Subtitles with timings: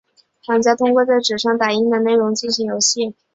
[0.47, 3.13] 玩家通过在纸上打印的内容进行游戏。